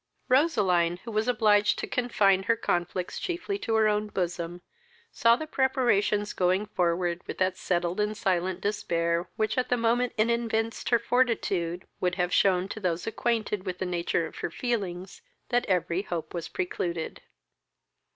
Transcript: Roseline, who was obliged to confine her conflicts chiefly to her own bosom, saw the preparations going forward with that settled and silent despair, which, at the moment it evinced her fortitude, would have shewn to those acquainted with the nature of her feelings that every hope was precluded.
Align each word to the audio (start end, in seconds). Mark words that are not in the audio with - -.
Roseline, 0.29 0.97
who 1.05 1.11
was 1.11 1.27
obliged 1.27 1.77
to 1.77 1.85
confine 1.85 2.41
her 2.41 2.55
conflicts 2.55 3.19
chiefly 3.19 3.59
to 3.59 3.75
her 3.75 3.87
own 3.87 4.07
bosom, 4.07 4.63
saw 5.11 5.35
the 5.35 5.45
preparations 5.45 6.33
going 6.33 6.65
forward 6.65 7.21
with 7.27 7.37
that 7.37 7.55
settled 7.55 7.99
and 7.99 8.17
silent 8.17 8.61
despair, 8.61 9.29
which, 9.35 9.59
at 9.59 9.69
the 9.69 9.77
moment 9.77 10.11
it 10.17 10.27
evinced 10.27 10.89
her 10.89 10.97
fortitude, 10.97 11.85
would 11.99 12.15
have 12.15 12.33
shewn 12.33 12.67
to 12.67 12.79
those 12.79 13.05
acquainted 13.05 13.63
with 13.63 13.77
the 13.77 13.85
nature 13.85 14.25
of 14.25 14.37
her 14.37 14.49
feelings 14.49 15.21
that 15.49 15.67
every 15.67 16.01
hope 16.01 16.33
was 16.33 16.47
precluded. 16.47 17.21